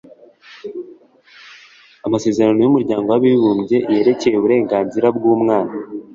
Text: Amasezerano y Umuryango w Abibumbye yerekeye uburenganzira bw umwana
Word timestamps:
Amasezerano 2.07 2.59
y 2.61 2.69
Umuryango 2.71 3.07
w 3.09 3.15
Abibumbye 3.19 3.77
yerekeye 3.93 4.35
uburenganzira 4.37 5.07
bw 5.17 5.23
umwana 5.35 5.73